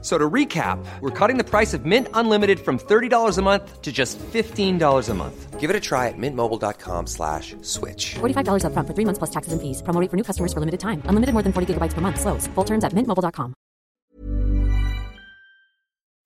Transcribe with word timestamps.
So 0.00 0.16
to 0.16 0.30
recap, 0.30 0.78
we're 1.00 1.10
cutting 1.10 1.38
the 1.38 1.44
price 1.44 1.74
of 1.74 1.84
Mint 1.84 2.06
Unlimited 2.14 2.60
from 2.60 2.78
$30 2.78 3.36
a 3.36 3.42
month 3.42 3.82
to 3.82 3.90
just 3.90 4.16
$15 4.18 5.08
a 5.08 5.14
month. 5.14 5.58
Give 5.58 5.70
it 5.70 5.74
a 5.74 5.80
try 5.80 6.06
at 6.06 6.14
mintmobile.com 6.16 7.06
slash 7.08 7.56
switch. 7.62 8.14
$45 8.20 8.62
upfront 8.62 8.86
for 8.86 8.94
three 8.94 9.04
months 9.04 9.18
plus 9.18 9.30
taxes 9.30 9.52
and 9.52 9.60
fees. 9.60 9.82
Promo 9.82 10.00
rate 10.00 10.08
for 10.08 10.16
new 10.16 10.22
customers 10.22 10.52
for 10.52 10.60
limited 10.60 10.78
time. 10.78 11.02
Unlimited 11.10 11.34
more 11.34 11.42
than 11.42 11.52
40 11.52 11.74
gigabytes 11.74 11.94
per 11.94 12.00
month. 12.00 12.20
Slows. 12.20 12.46
Full 12.54 12.64
terms 12.64 12.84
at 12.84 12.92
mintmobile.com. 12.94 13.54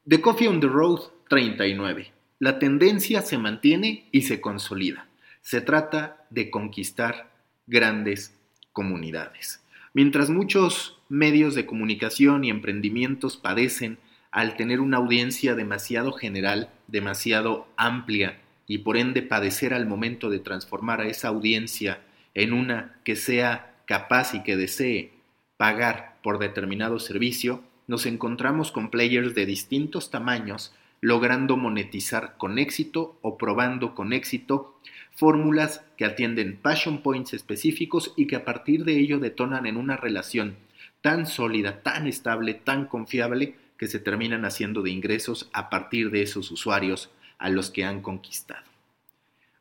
The 0.05 0.19
Coffee 0.19 0.49
on 0.49 0.61
the 0.61 0.69
Road 0.69 1.01
39. 1.31 2.13
La 2.41 2.59
tendencia 2.59 3.23
se 3.23 3.39
mantiene 3.39 4.09
y 4.13 4.23
se 4.23 4.41
consolida. 4.41 5.07
Se 5.41 5.61
trata 5.61 6.27
de 6.29 6.51
conquistar 6.51 7.31
grandes 7.67 8.35
comunidades. 8.73 9.63
Mientras 9.95 10.29
muchos 10.29 10.99
medios 11.13 11.55
de 11.55 11.67
comunicación 11.67 12.43
y 12.43 12.49
emprendimientos 12.49 13.37
padecen 13.37 13.99
al 14.31 14.57
tener 14.57 14.81
una 14.81 14.97
audiencia 14.97 15.55
demasiado 15.55 16.11
general, 16.13 16.71
demasiado 16.89 17.69
amplia 17.77 18.41
y 18.67 18.79
por 18.79 18.97
ende 18.97 19.21
padecer 19.21 19.75
al 19.75 19.85
momento 19.85 20.31
de 20.31 20.39
transformar 20.39 21.03
a 21.03 21.07
esa 21.07 21.29
audiencia 21.29 22.01
en 22.33 22.55
una 22.55 22.97
que 23.05 23.15
sea 23.15 23.75
capaz 23.85 24.33
y 24.33 24.43
que 24.43 24.57
desee 24.57 25.13
pagar 25.59 26.17
por 26.23 26.39
determinado 26.39 26.99
servicio, 26.99 27.63
nos 27.87 28.07
encontramos 28.07 28.73
con 28.73 28.89
players 28.89 29.35
de 29.35 29.45
distintos 29.45 30.11
tamaños 30.11 30.73
logrando 31.03 31.59
monetizar 31.59 32.37
con 32.39 32.59
éxito 32.59 33.19
o 33.21 33.37
probando 33.37 33.95
con 33.95 34.15
éxito 34.15 34.81
fórmulas 35.15 35.85
que 35.99 36.07
atienden 36.07 36.57
passion 36.57 37.03
points 37.03 37.35
específicos 37.35 38.15
y 38.17 38.27
que 38.29 38.37
a 38.37 38.47
partir 38.47 38.87
de 38.87 38.99
ello 38.99 39.19
detonan 39.19 39.67
en 39.67 39.77
una 39.77 39.99
relación 39.99 40.57
tan 41.03 41.27
sólida, 41.27 41.83
tan 41.83 42.07
estable, 42.07 42.55
tan 42.55 42.87
confiable, 42.87 43.57
que 43.77 43.89
se 43.89 43.99
terminan 43.99 44.45
haciendo 44.45 44.83
de 44.83 44.91
ingresos 44.91 45.51
a 45.53 45.69
partir 45.69 46.11
de 46.11 46.23
esos 46.23 46.51
usuarios 46.53 47.11
a 47.39 47.49
los 47.49 47.71
que 47.71 47.85
han 47.85 48.01
conquistado. 48.01 48.65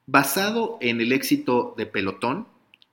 Basado 0.05 0.77
en 0.79 1.01
el 1.01 1.11
éxito 1.11 1.73
de 1.75 1.87
Pelotón, 1.87 2.47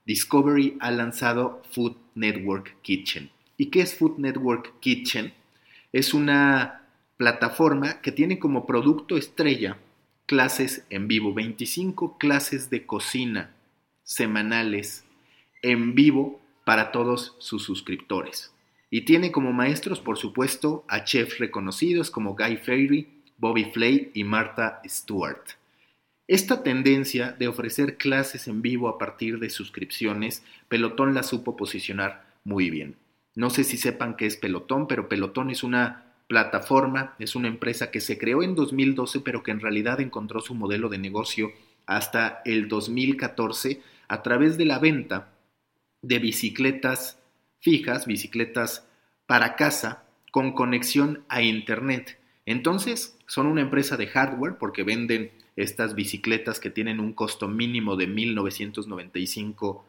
Discovery 0.06 0.78
ha 0.80 0.90
lanzado 0.90 1.62
Food 1.70 1.96
Network 2.14 2.80
Kitchen. 2.80 3.30
¿Y 3.58 3.66
qué 3.66 3.82
es 3.82 3.94
Food 3.94 4.18
Network 4.18 4.80
Kitchen? 4.80 5.34
Es 5.92 6.14
una 6.14 6.82
plataforma 7.18 8.00
que 8.00 8.12
tiene 8.12 8.38
como 8.38 8.66
producto 8.66 9.18
estrella 9.18 9.76
clases 10.24 10.86
en 10.88 11.08
vivo, 11.08 11.34
25 11.34 12.16
clases 12.16 12.70
de 12.70 12.86
cocina 12.86 13.54
semanales 14.04 15.04
en 15.60 15.94
vivo 15.94 16.40
para 16.68 16.92
todos 16.92 17.34
sus 17.38 17.62
suscriptores. 17.62 18.52
Y 18.90 19.06
tiene 19.06 19.32
como 19.32 19.54
maestros, 19.54 20.00
por 20.00 20.18
supuesto, 20.18 20.84
a 20.86 21.02
chefs 21.02 21.38
reconocidos 21.38 22.10
como 22.10 22.36
Guy 22.36 22.58
Fieri, 22.58 23.22
Bobby 23.38 23.70
Flay 23.72 24.10
y 24.12 24.22
Martha 24.24 24.82
Stewart. 24.86 25.40
Esta 26.26 26.62
tendencia 26.62 27.32
de 27.32 27.48
ofrecer 27.48 27.96
clases 27.96 28.48
en 28.48 28.60
vivo 28.60 28.90
a 28.90 28.98
partir 28.98 29.38
de 29.38 29.48
suscripciones, 29.48 30.44
Pelotón 30.68 31.14
la 31.14 31.22
supo 31.22 31.56
posicionar 31.56 32.26
muy 32.44 32.68
bien. 32.68 32.96
No 33.34 33.48
sé 33.48 33.64
si 33.64 33.78
sepan 33.78 34.14
qué 34.14 34.26
es 34.26 34.36
Pelotón, 34.36 34.88
pero 34.88 35.08
Pelotón 35.08 35.48
es 35.48 35.62
una 35.62 36.12
plataforma, 36.26 37.14
es 37.18 37.34
una 37.34 37.48
empresa 37.48 37.90
que 37.90 38.02
se 38.02 38.18
creó 38.18 38.42
en 38.42 38.54
2012, 38.54 39.20
pero 39.20 39.42
que 39.42 39.52
en 39.52 39.60
realidad 39.60 40.02
encontró 40.02 40.42
su 40.42 40.54
modelo 40.54 40.90
de 40.90 40.98
negocio 40.98 41.50
hasta 41.86 42.42
el 42.44 42.68
2014 42.68 43.80
a 44.08 44.22
través 44.22 44.58
de 44.58 44.66
la 44.66 44.78
venta 44.78 45.30
de 46.02 46.18
bicicletas 46.18 47.18
fijas, 47.60 48.06
bicicletas 48.06 48.86
para 49.26 49.56
casa 49.56 50.04
con 50.30 50.52
conexión 50.52 51.24
a 51.28 51.42
Internet. 51.42 52.18
Entonces, 52.46 53.18
son 53.26 53.46
una 53.46 53.60
empresa 53.60 53.96
de 53.96 54.06
hardware 54.06 54.56
porque 54.58 54.82
venden 54.82 55.30
estas 55.56 55.94
bicicletas 55.94 56.60
que 56.60 56.70
tienen 56.70 57.00
un 57.00 57.12
costo 57.12 57.48
mínimo 57.48 57.96
de 57.96 58.08
1.995 58.08 59.82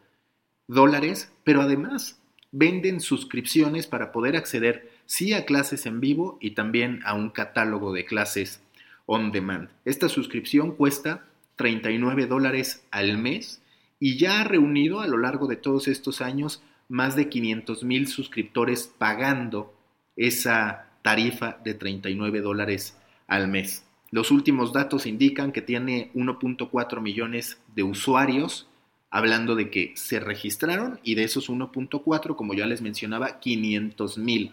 dólares, 0.68 1.31
pero 1.44 1.62
además 1.62 2.20
venden 2.52 3.00
suscripciones 3.00 3.88
para 3.88 4.12
poder 4.12 4.36
acceder 4.36 4.91
sí 5.06 5.34
a 5.34 5.46
clases 5.46 5.86
en 5.86 6.00
vivo 6.00 6.38
y 6.41 6.52
también 6.52 7.02
a 7.06 7.14
un 7.14 7.30
catálogo 7.30 7.94
de 7.94 8.06
clases 8.06 8.62
on 9.06 9.31
demand. 9.31 9.70
Esta 9.86 10.09
suscripción 10.09 10.76
cuesta 10.76 11.26
39 11.56 12.26
dólares 12.28 12.86
al 12.91 13.18
mes 13.18 13.62
y 13.99 14.17
ya 14.17 14.41
ha 14.41 14.43
reunido 14.43 15.01
a 15.01 15.07
lo 15.07 15.17
largo 15.17 15.47
de 15.47 15.55
todos 15.55 15.87
estos 15.87 16.21
años 16.21 16.61
más 16.87 17.15
de 17.15 17.29
500 17.29 17.83
mil 17.83 18.07
suscriptores 18.07 18.93
pagando 18.97 19.73
esa 20.15 20.87
tarifa 21.01 21.59
de 21.63 21.73
39 21.73 22.41
dólares 22.41 22.97
al 23.27 23.47
mes. 23.47 23.85
Los 24.11 24.31
últimos 24.31 24.73
datos 24.73 25.05
indican 25.05 25.51
que 25.51 25.61
tiene 25.61 26.11
1.4 26.15 26.99
millones 26.99 27.61
de 27.75 27.83
usuarios, 27.83 28.67
hablando 29.11 29.55
de 29.55 29.69
que 29.69 29.93
se 29.95 30.19
registraron 30.19 30.99
y 31.03 31.16
de 31.16 31.25
esos 31.25 31.49
1.4, 31.49 32.35
como 32.35 32.53
ya 32.53 32.66
les 32.66 32.81
mencionaba, 32.81 33.39
500 33.39 34.17
mil 34.17 34.51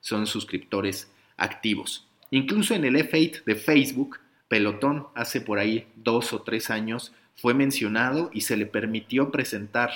son 0.00 0.26
suscriptores 0.26 1.10
activos. 1.36 2.06
Incluso 2.30 2.74
en 2.74 2.84
el 2.84 2.96
F8 2.96 3.44
de 3.44 3.54
Facebook, 3.54 4.18
Pelotón 4.48 5.06
hace 5.14 5.40
por 5.40 5.58
ahí 5.58 5.86
dos 5.96 6.32
o 6.32 6.42
tres 6.42 6.70
años 6.70 7.12
fue 7.38 7.54
mencionado 7.54 8.30
y 8.34 8.42
se 8.42 8.56
le 8.56 8.66
permitió 8.66 9.30
presentar 9.30 9.90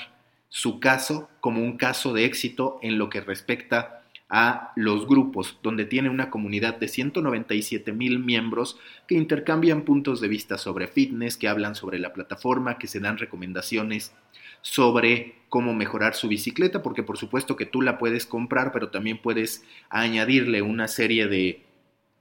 su 0.48 0.80
caso 0.80 1.28
como 1.40 1.62
un 1.62 1.76
caso 1.76 2.12
de 2.12 2.24
éxito 2.24 2.78
en 2.82 2.98
lo 2.98 3.10
que 3.10 3.20
respecta 3.20 4.02
a 4.28 4.72
los 4.76 5.06
grupos, 5.06 5.58
donde 5.62 5.84
tiene 5.84 6.08
una 6.08 6.30
comunidad 6.30 6.78
de 6.78 6.88
197 6.88 7.92
mil 7.92 8.18
miembros 8.18 8.78
que 9.06 9.14
intercambian 9.14 9.82
puntos 9.82 10.22
de 10.22 10.28
vista 10.28 10.56
sobre 10.56 10.86
fitness, 10.86 11.36
que 11.36 11.48
hablan 11.48 11.74
sobre 11.74 11.98
la 11.98 12.14
plataforma, 12.14 12.78
que 12.78 12.86
se 12.86 13.00
dan 13.00 13.18
recomendaciones 13.18 14.14
sobre 14.62 15.34
cómo 15.50 15.74
mejorar 15.74 16.14
su 16.14 16.28
bicicleta, 16.28 16.82
porque 16.82 17.02
por 17.02 17.18
supuesto 17.18 17.56
que 17.56 17.66
tú 17.66 17.82
la 17.82 17.98
puedes 17.98 18.24
comprar, 18.24 18.72
pero 18.72 18.88
también 18.88 19.18
puedes 19.18 19.64
añadirle 19.90 20.62
una 20.62 20.88
serie 20.88 21.26
de 21.28 21.62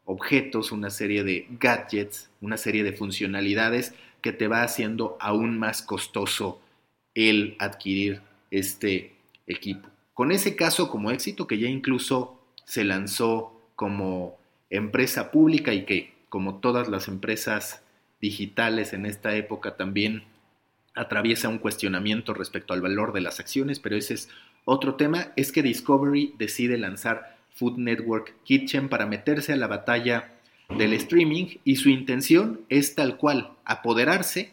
objetos, 0.03 0.73
una 0.73 0.89
serie 0.89 1.23
de 1.23 1.47
gadgets, 1.59 2.29
una 2.41 2.57
serie 2.57 2.83
de 2.83 2.91
funcionalidades 2.91 3.93
que 4.21 4.31
te 4.31 4.47
va 4.47 4.63
haciendo 4.63 5.17
aún 5.19 5.57
más 5.57 5.81
costoso 5.81 6.61
el 7.15 7.55
adquirir 7.59 8.21
este 8.49 9.15
equipo. 9.47 9.89
Con 10.13 10.31
ese 10.31 10.55
caso 10.55 10.89
como 10.89 11.11
éxito 11.11 11.47
que 11.47 11.57
ya 11.57 11.67
incluso 11.67 12.39
se 12.65 12.83
lanzó 12.83 13.59
como 13.75 14.37
empresa 14.69 15.31
pública 15.31 15.73
y 15.73 15.85
que 15.85 16.13
como 16.29 16.59
todas 16.59 16.87
las 16.87 17.07
empresas 17.07 17.81
digitales 18.21 18.93
en 18.93 19.05
esta 19.05 19.35
época 19.35 19.75
también 19.75 20.23
atraviesa 20.93 21.49
un 21.49 21.57
cuestionamiento 21.57 22.33
respecto 22.33 22.73
al 22.73 22.81
valor 22.81 23.13
de 23.13 23.21
las 23.21 23.39
acciones, 23.39 23.79
pero 23.79 23.95
ese 23.95 24.13
es 24.13 24.29
otro 24.65 24.95
tema, 24.95 25.33
es 25.35 25.51
que 25.51 25.63
Discovery 25.63 26.35
decide 26.37 26.77
lanzar 26.77 27.37
Food 27.55 27.77
Network 27.77 28.35
Kitchen 28.43 28.89
para 28.89 29.05
meterse 29.05 29.53
a 29.53 29.57
la 29.57 29.67
batalla 29.67 30.31
del 30.77 30.93
streaming 30.93 31.57
y 31.63 31.75
su 31.77 31.89
intención 31.89 32.61
es 32.69 32.95
tal 32.95 33.17
cual, 33.17 33.51
apoderarse 33.65 34.51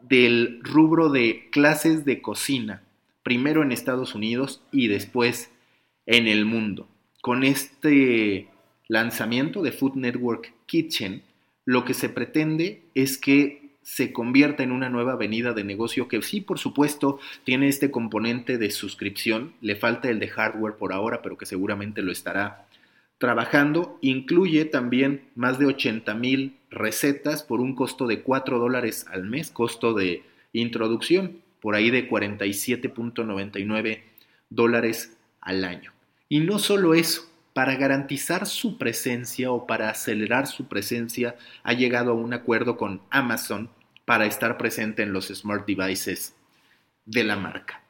del 0.00 0.60
rubro 0.62 1.10
de 1.10 1.48
clases 1.50 2.04
de 2.04 2.20
cocina, 2.22 2.82
primero 3.22 3.62
en 3.62 3.72
Estados 3.72 4.14
Unidos 4.14 4.62
y 4.70 4.88
después 4.88 5.50
en 6.06 6.26
el 6.26 6.44
mundo. 6.44 6.88
Con 7.20 7.42
este 7.42 8.48
lanzamiento 8.88 9.62
de 9.62 9.72
Food 9.72 9.96
Network 9.96 10.52
Kitchen, 10.66 11.22
lo 11.64 11.84
que 11.84 11.94
se 11.94 12.08
pretende 12.08 12.82
es 12.94 13.18
que 13.18 13.66
se 13.82 14.12
convierta 14.12 14.62
en 14.62 14.72
una 14.72 14.88
nueva 14.88 15.12
avenida 15.12 15.52
de 15.52 15.64
negocio 15.64 16.08
que 16.08 16.20
sí, 16.22 16.40
por 16.40 16.58
supuesto, 16.58 17.20
tiene 17.44 17.68
este 17.68 17.90
componente 17.90 18.58
de 18.58 18.70
suscripción, 18.70 19.54
le 19.60 19.76
falta 19.76 20.10
el 20.10 20.18
de 20.18 20.28
hardware 20.28 20.74
por 20.74 20.92
ahora, 20.92 21.22
pero 21.22 21.38
que 21.38 21.46
seguramente 21.46 22.02
lo 22.02 22.10
estará 22.10 22.65
trabajando 23.18 23.98
incluye 24.02 24.64
también 24.64 25.28
más 25.34 25.58
de 25.58 25.66
80 25.66 26.14
mil 26.14 26.56
recetas 26.70 27.42
por 27.42 27.60
un 27.60 27.74
costo 27.74 28.06
de 28.06 28.22
4 28.22 28.58
dólares 28.58 29.06
al 29.10 29.24
mes, 29.24 29.50
costo 29.50 29.94
de 29.94 30.22
introducción, 30.52 31.40
por 31.60 31.74
ahí 31.74 31.90
de 31.90 32.08
47.99 32.08 34.02
dólares 34.50 35.16
al 35.40 35.64
año. 35.64 35.92
Y 36.28 36.40
no 36.40 36.58
solo 36.58 36.94
eso, 36.94 37.30
para 37.52 37.76
garantizar 37.76 38.46
su 38.46 38.76
presencia 38.78 39.50
o 39.50 39.66
para 39.66 39.88
acelerar 39.88 40.46
su 40.46 40.66
presencia, 40.66 41.36
ha 41.62 41.72
llegado 41.72 42.10
a 42.10 42.14
un 42.14 42.34
acuerdo 42.34 42.76
con 42.76 43.00
Amazon 43.10 43.70
para 44.04 44.26
estar 44.26 44.58
presente 44.58 45.02
en 45.02 45.12
los 45.12 45.28
smart 45.28 45.66
devices 45.66 46.36
de 47.06 47.24
la 47.24 47.36
marca. 47.36 47.82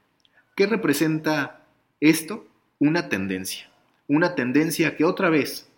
¿Qué 0.55 0.67
representa 0.67 1.67
esto? 2.01 2.47
Una 2.79 3.09
tendencia 3.09 3.69
una 4.09 4.35
tendencia 4.35 4.97
que 4.97 5.05
otra 5.05 5.31
vez 5.31 5.69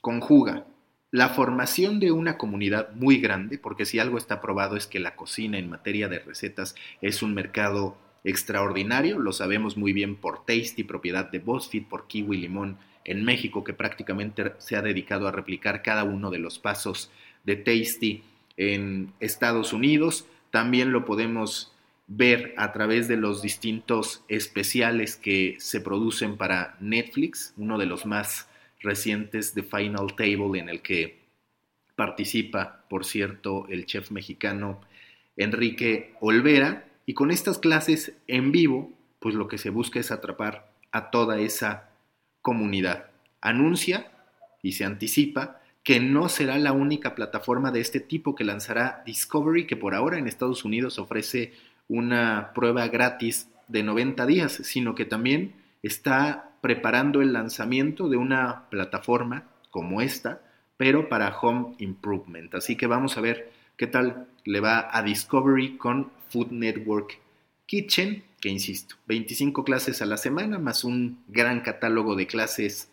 conjuga 0.00 0.66
la 1.10 1.28
formación 1.28 2.00
de 2.00 2.10
una 2.10 2.38
comunidad 2.38 2.92
muy 2.94 3.18
grande, 3.18 3.58
porque 3.58 3.84
si 3.84 3.98
algo 3.98 4.16
está 4.16 4.40
probado 4.40 4.76
es 4.76 4.86
que 4.86 4.98
la 4.98 5.14
cocina 5.14 5.58
en 5.58 5.68
materia 5.68 6.08
de 6.08 6.18
recetas 6.18 6.74
es 7.02 7.22
un 7.22 7.34
mercado 7.34 7.96
extraordinario, 8.24 9.18
lo 9.18 9.32
sabemos 9.32 9.76
muy 9.76 9.92
bien 9.92 10.16
por 10.16 10.46
Tasty, 10.46 10.84
propiedad 10.84 11.30
de 11.30 11.40
BuzzFeed, 11.40 11.84
por 11.84 12.06
Kiwi 12.06 12.38
Limón 12.38 12.78
en 13.04 13.24
México, 13.24 13.64
que 13.64 13.74
prácticamente 13.74 14.52
se 14.58 14.76
ha 14.76 14.82
dedicado 14.82 15.28
a 15.28 15.32
replicar 15.32 15.82
cada 15.82 16.04
uno 16.04 16.30
de 16.30 16.38
los 16.38 16.58
pasos 16.58 17.10
de 17.44 17.56
Tasty 17.56 18.22
en 18.56 19.12
Estados 19.20 19.72
Unidos. 19.72 20.26
También 20.50 20.92
lo 20.92 21.04
podemos 21.04 21.72
ver 22.06 22.54
a 22.56 22.72
través 22.72 23.08
de 23.08 23.16
los 23.16 23.42
distintos 23.42 24.24
especiales 24.28 25.16
que 25.16 25.56
se 25.58 25.80
producen 25.80 26.36
para 26.36 26.76
Netflix, 26.80 27.54
uno 27.56 27.78
de 27.78 27.86
los 27.86 28.06
más 28.06 28.48
recientes 28.80 29.54
de 29.54 29.62
Final 29.62 30.14
Table 30.16 30.58
en 30.58 30.68
el 30.68 30.82
que 30.82 31.22
participa, 31.94 32.84
por 32.88 33.04
cierto, 33.04 33.66
el 33.68 33.86
chef 33.86 34.10
mexicano 34.10 34.80
Enrique 35.36 36.14
Olvera. 36.20 36.88
Y 37.06 37.14
con 37.14 37.30
estas 37.30 37.58
clases 37.58 38.12
en 38.26 38.52
vivo, 38.52 38.92
pues 39.18 39.34
lo 39.34 39.48
que 39.48 39.58
se 39.58 39.70
busca 39.70 40.00
es 40.00 40.10
atrapar 40.10 40.72
a 40.92 41.10
toda 41.10 41.40
esa 41.40 41.90
comunidad. 42.40 43.10
Anuncia 43.40 44.10
y 44.62 44.72
se 44.72 44.84
anticipa 44.84 45.60
que 45.82 45.98
no 45.98 46.28
será 46.28 46.58
la 46.58 46.72
única 46.72 47.14
plataforma 47.14 47.72
de 47.72 47.80
este 47.80 47.98
tipo 47.98 48.34
que 48.34 48.44
lanzará 48.44 49.02
Discovery, 49.04 49.66
que 49.66 49.76
por 49.76 49.94
ahora 49.94 50.18
en 50.18 50.28
Estados 50.28 50.64
Unidos 50.64 50.98
ofrece 50.98 51.52
una 51.88 52.52
prueba 52.54 52.88
gratis 52.88 53.48
de 53.68 53.82
90 53.82 54.26
días, 54.26 54.52
sino 54.52 54.94
que 54.94 55.04
también 55.04 55.54
está 55.82 56.52
preparando 56.60 57.20
el 57.20 57.32
lanzamiento 57.32 58.08
de 58.08 58.16
una 58.16 58.68
plataforma 58.70 59.44
como 59.70 60.00
esta, 60.00 60.42
pero 60.76 61.08
para 61.08 61.36
Home 61.38 61.74
Improvement. 61.78 62.54
Así 62.54 62.76
que 62.76 62.86
vamos 62.86 63.16
a 63.16 63.20
ver 63.20 63.50
qué 63.76 63.86
tal 63.86 64.28
le 64.44 64.60
va 64.60 64.88
a 64.96 65.02
Discovery 65.02 65.76
con 65.76 66.10
Food 66.28 66.52
Network 66.52 67.18
Kitchen, 67.66 68.22
que 68.40 68.48
insisto, 68.48 68.96
25 69.06 69.64
clases 69.64 70.02
a 70.02 70.06
la 70.06 70.16
semana 70.16 70.58
más 70.58 70.84
un 70.84 71.24
gran 71.28 71.60
catálogo 71.60 72.14
de 72.16 72.26
clases 72.26 72.91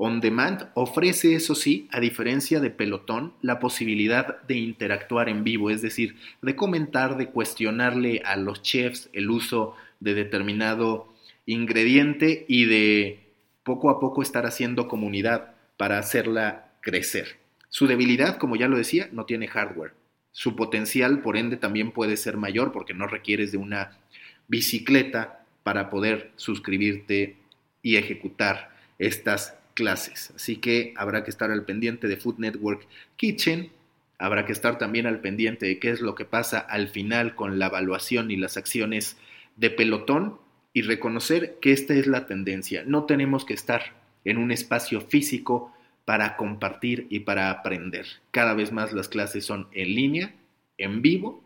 On 0.00 0.20
Demand 0.20 0.70
ofrece, 0.74 1.34
eso 1.34 1.56
sí, 1.56 1.88
a 1.90 1.98
diferencia 1.98 2.60
de 2.60 2.70
Pelotón, 2.70 3.34
la 3.42 3.58
posibilidad 3.58 4.40
de 4.42 4.54
interactuar 4.54 5.28
en 5.28 5.42
vivo, 5.42 5.70
es 5.70 5.82
decir, 5.82 6.14
de 6.40 6.54
comentar, 6.54 7.16
de 7.16 7.30
cuestionarle 7.30 8.22
a 8.24 8.36
los 8.36 8.62
chefs 8.62 9.10
el 9.12 9.28
uso 9.28 9.74
de 9.98 10.14
determinado 10.14 11.12
ingrediente 11.46 12.44
y 12.46 12.66
de 12.66 13.26
poco 13.64 13.90
a 13.90 13.98
poco 13.98 14.22
estar 14.22 14.46
haciendo 14.46 14.86
comunidad 14.86 15.56
para 15.76 15.98
hacerla 15.98 16.70
crecer. 16.80 17.36
Su 17.68 17.88
debilidad, 17.88 18.38
como 18.38 18.54
ya 18.54 18.68
lo 18.68 18.76
decía, 18.76 19.08
no 19.10 19.24
tiene 19.24 19.48
hardware. 19.48 19.94
Su 20.30 20.54
potencial, 20.54 21.22
por 21.22 21.36
ende, 21.36 21.56
también 21.56 21.90
puede 21.90 22.16
ser 22.16 22.36
mayor 22.36 22.70
porque 22.70 22.94
no 22.94 23.08
requieres 23.08 23.50
de 23.50 23.58
una 23.58 23.98
bicicleta 24.46 25.44
para 25.64 25.90
poder 25.90 26.30
suscribirte 26.36 27.36
y 27.82 27.96
ejecutar 27.96 28.70
estas 29.00 29.57
clases. 29.78 30.32
Así 30.34 30.56
que 30.56 30.92
habrá 30.96 31.22
que 31.22 31.30
estar 31.30 31.52
al 31.52 31.64
pendiente 31.64 32.08
de 32.08 32.16
Food 32.16 32.38
Network 32.38 32.84
Kitchen. 33.14 33.70
Habrá 34.18 34.44
que 34.44 34.50
estar 34.50 34.76
también 34.76 35.06
al 35.06 35.20
pendiente 35.20 35.66
de 35.66 35.78
qué 35.78 35.90
es 35.90 36.00
lo 36.00 36.16
que 36.16 36.24
pasa 36.24 36.58
al 36.58 36.88
final 36.88 37.36
con 37.36 37.60
la 37.60 37.66
evaluación 37.66 38.32
y 38.32 38.36
las 38.36 38.56
acciones 38.56 39.16
de 39.54 39.70
pelotón 39.70 40.38
y 40.72 40.82
reconocer 40.82 41.58
que 41.60 41.70
esta 41.70 41.94
es 41.94 42.08
la 42.08 42.26
tendencia. 42.26 42.82
No 42.84 43.04
tenemos 43.04 43.44
que 43.44 43.54
estar 43.54 43.94
en 44.24 44.38
un 44.38 44.50
espacio 44.50 45.00
físico 45.00 45.72
para 46.04 46.36
compartir 46.36 47.06
y 47.08 47.20
para 47.20 47.50
aprender. 47.50 48.06
Cada 48.32 48.54
vez 48.54 48.72
más 48.72 48.92
las 48.92 49.08
clases 49.08 49.44
son 49.44 49.68
en 49.70 49.94
línea, 49.94 50.34
en 50.76 51.02
vivo 51.02 51.44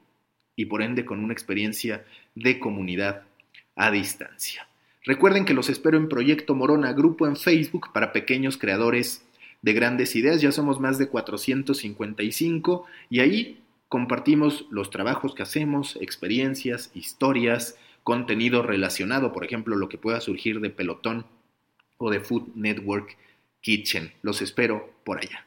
y 0.57 0.65
por 0.65 0.81
ende 0.81 1.05
con 1.05 1.23
una 1.23 1.35
experiencia 1.35 2.07
de 2.35 2.59
comunidad 2.59 3.25
a 3.77 3.91
distancia. 3.91 4.67
Recuerden 5.05 5.45
que 5.45 5.55
los 5.55 5.69
espero 5.69 5.97
en 5.97 6.09
Proyecto 6.09 6.55
Morona, 6.55 6.93
grupo 6.93 7.27
en 7.27 7.37
Facebook 7.37 7.93
para 7.93 8.13
pequeños 8.13 8.57
creadores 8.57 9.27
de 9.61 9.73
grandes 9.73 10.15
ideas. 10.15 10.41
Ya 10.41 10.53
somos 10.53 10.79
más 10.79 10.97
de 10.99 11.09
455 11.09 12.87
y 13.11 13.21
ahí 13.21 13.61
compartimos 13.89 14.67
los 14.71 14.91
trabajos 14.91 15.35
que 15.35 15.43
hacemos, 15.43 15.99
experiencias, 16.01 16.91
historias, 16.95 17.77
contenido 18.05 18.63
relacionado, 18.63 19.33
por 19.33 19.45
ejemplo, 19.45 19.75
lo 19.77 19.89
que 19.89 19.99
pueda 19.99 20.21
surgir 20.21 20.61
de 20.61 20.71
Pelotón 20.71 21.27
o 21.99 22.11
de 22.11 22.21
Food 22.21 22.55
Network 22.55 23.17
Kitchen. 23.61 24.13
Los 24.23 24.41
espero 24.41 24.95
por 25.05 25.19
allá. 25.19 25.47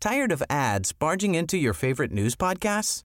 Tired 0.00 0.32
of 0.32 0.42
ads 0.48 0.94
barging 0.94 1.34
into 1.34 1.58
your 1.58 1.74
favorite 1.74 2.10
news 2.10 2.34
podcasts? 2.34 3.04